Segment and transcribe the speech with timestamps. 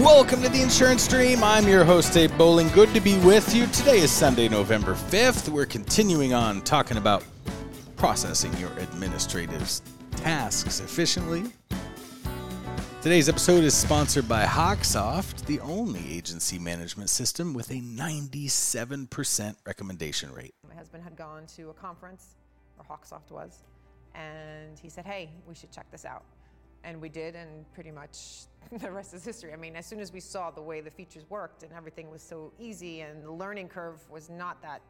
[0.00, 1.44] Welcome to the Insurance Dream.
[1.44, 2.68] I'm your host, Dave Bowling.
[2.68, 3.66] Good to be with you.
[3.66, 5.50] Today is Sunday, November 5th.
[5.50, 7.22] We're continuing on talking about
[7.96, 9.70] processing your administrative
[10.12, 11.52] tasks efficiently.
[13.02, 20.32] Today's episode is sponsored by Hawksoft, the only agency management system with a 97% recommendation
[20.32, 20.54] rate.
[20.66, 22.36] My husband had gone to a conference
[22.76, 23.64] where Hawksoft was,
[24.14, 26.24] and he said, Hey, we should check this out.
[26.84, 28.46] And we did, and pretty much
[28.78, 29.52] the rest is history.
[29.52, 32.22] I mean, as soon as we saw the way the features worked and everything was
[32.22, 34.80] so easy, and the learning curve was not that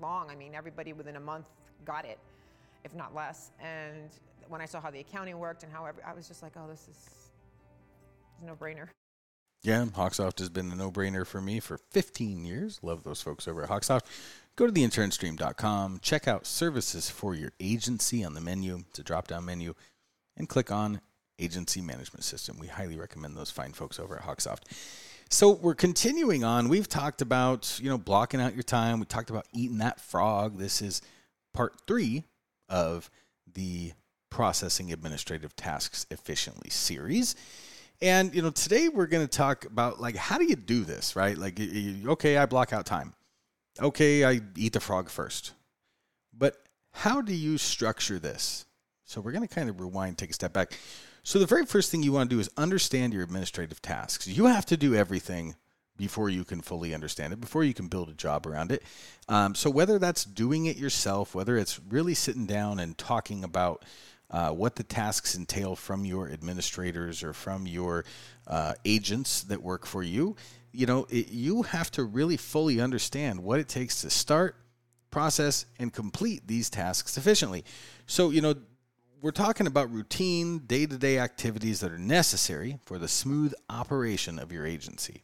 [0.00, 1.46] long, I mean, everybody within a month
[1.84, 2.18] got it,
[2.84, 3.52] if not less.
[3.60, 4.10] And
[4.48, 6.66] when I saw how the accounting worked and how every, I was just like, oh,
[6.68, 7.30] this is
[8.42, 8.88] a no brainer.
[9.62, 12.78] Yeah, Hawksoft has been a no brainer for me for 15 years.
[12.82, 14.02] Love those folks over at Hawksoft.
[14.54, 18.84] Go to theinsurancedream.com, check out services for your agency on the menu.
[18.88, 19.74] It's a drop down menu,
[20.36, 21.00] and click on
[21.38, 22.58] agency management system.
[22.58, 24.62] We highly recommend those fine folks over at Hawksoft.
[25.28, 26.68] So we're continuing on.
[26.68, 29.00] We've talked about, you know, blocking out your time.
[29.00, 30.58] We talked about eating that frog.
[30.58, 31.02] This is
[31.52, 32.24] part three
[32.68, 33.10] of
[33.52, 33.92] the
[34.30, 37.34] processing administrative tasks efficiently series.
[38.02, 41.16] And you know, today we're going to talk about like how do you do this,
[41.16, 41.36] right?
[41.36, 43.14] Like, okay, I block out time.
[43.80, 45.52] Okay, I eat the frog first.
[46.36, 46.56] But
[46.92, 48.66] how do you structure this?
[49.04, 50.78] So we're going to kind of rewind, take a step back.
[51.26, 54.28] So the very first thing you want to do is understand your administrative tasks.
[54.28, 55.56] You have to do everything
[55.96, 58.84] before you can fully understand it, before you can build a job around it.
[59.28, 63.84] Um, so whether that's doing it yourself, whether it's really sitting down and talking about
[64.30, 68.04] uh, what the tasks entail from your administrators or from your
[68.46, 70.36] uh, agents that work for you.
[70.70, 74.54] You know, it, you have to really fully understand what it takes to start,
[75.10, 77.64] process, and complete these tasks efficiently.
[78.06, 78.54] So, you know,
[79.20, 84.38] we're talking about routine, day to day activities that are necessary for the smooth operation
[84.38, 85.22] of your agency.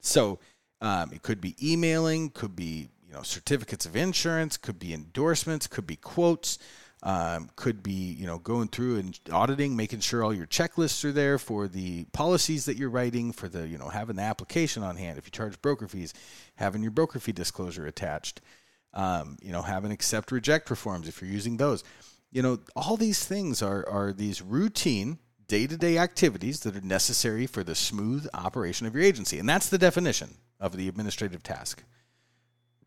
[0.00, 0.38] So,
[0.80, 5.66] um, it could be emailing, could be you know certificates of insurance, could be endorsements,
[5.66, 6.58] could be quotes,
[7.02, 11.12] um, could be you know going through and auditing making sure all your checklists are
[11.12, 14.96] there for the policies that you're writing for the you know having the application on
[14.96, 15.18] hand.
[15.18, 16.14] If you charge broker fees
[16.54, 18.40] having your broker fee disclosure attached.
[18.94, 21.84] Um, you know having accept reject reforms if you're using those
[22.30, 27.64] you know all these things are are these routine day-to-day activities that are necessary for
[27.64, 31.82] the smooth operation of your agency and that's the definition of the administrative task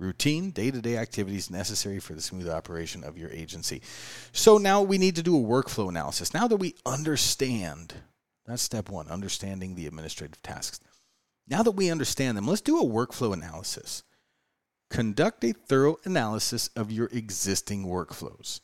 [0.01, 3.81] routine day to day activities necessary for the smooth operation of your agency.
[4.34, 6.34] So now we need to do a workflow analysis.
[6.34, 7.94] Now that we understand,
[8.46, 10.80] that's step one, understanding the administrative tasks.
[11.47, 14.03] Now that we understand them, let's do a workflow analysis.
[14.90, 18.59] Conduct a thorough analysis of your existing workflows.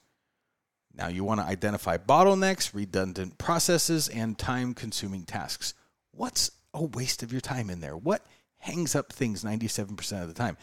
[0.97, 5.75] Now, you want to identify bottlenecks, redundant processes, and time consuming tasks.
[6.12, 7.96] What's a waste of your time in there?
[7.96, 8.25] What
[8.58, 10.58] hangs up things 97% of the time?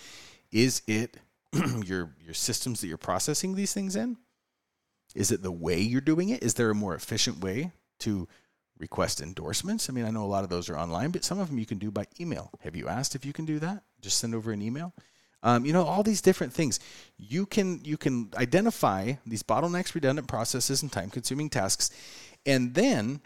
[0.50, 1.16] Is it
[1.84, 4.16] your your systems that you're processing these things in?
[5.14, 6.42] Is it the way you're doing it?
[6.42, 7.70] Is there a more efficient way
[8.00, 8.26] to
[8.78, 9.88] request endorsements?
[9.88, 11.66] I mean, I know a lot of those are online, but some of them you
[11.66, 12.50] can do by email.
[12.60, 13.84] Have you asked if you can do that?
[14.00, 14.92] Just send over an email.
[15.44, 16.80] Um, you know, all these different things.
[17.18, 21.90] You can you can identify these bottlenecks, redundant processes, and time-consuming tasks,
[22.44, 23.20] and then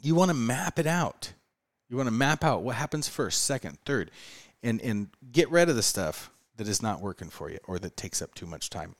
[0.00, 1.32] you want to map it out.
[1.88, 4.10] You want to map out what happens first, second, third,
[4.62, 7.96] and and get rid of the stuff that is not working for you or that
[7.96, 8.94] takes up too much time.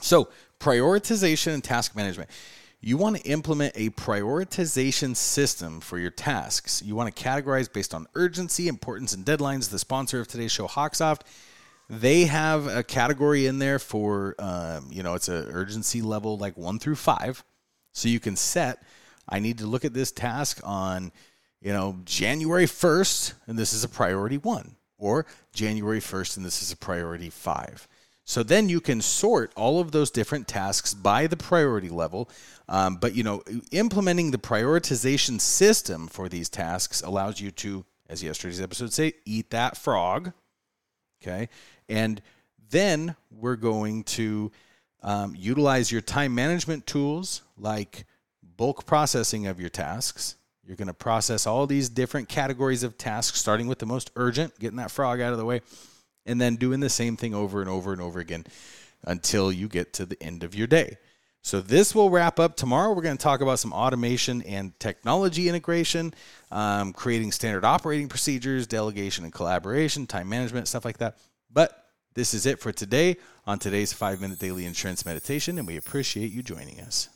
[0.00, 0.28] So,
[0.60, 2.30] prioritization and task management.
[2.80, 6.80] You want to implement a prioritization system for your tasks.
[6.80, 9.70] You want to categorize based on urgency, importance, and deadlines.
[9.70, 11.22] The sponsor of today's show, Hawksoft,
[11.88, 16.56] they have a category in there for, um, you know, it's an urgency level like
[16.56, 17.42] one through five.
[17.92, 18.82] So you can set,
[19.28, 21.12] I need to look at this task on,
[21.60, 26.62] you know, January 1st, and this is a priority one or January 1st, and this
[26.62, 27.88] is a priority five.
[28.24, 32.28] So then you can sort all of those different tasks by the priority level.
[32.68, 33.42] Um, but you know,
[33.72, 39.48] implementing the prioritization system for these tasks allows you to, as yesterday's episode say, eat
[39.50, 40.34] that frog.
[41.22, 41.48] Okay,
[41.88, 42.20] and
[42.70, 44.52] then we're going to
[45.02, 48.04] um, utilize your time management tools like
[48.56, 50.36] bulk processing of your tasks
[50.68, 54.58] you're going to process all these different categories of tasks, starting with the most urgent,
[54.58, 55.62] getting that frog out of the way,
[56.26, 58.44] and then doing the same thing over and over and over again
[59.02, 60.98] until you get to the end of your day.
[61.42, 62.92] So, this will wrap up tomorrow.
[62.92, 66.12] We're going to talk about some automation and technology integration,
[66.50, 71.16] um, creating standard operating procedures, delegation and collaboration, time management, stuff like that.
[71.50, 75.76] But this is it for today on today's five minute daily insurance meditation, and we
[75.76, 77.08] appreciate you joining us.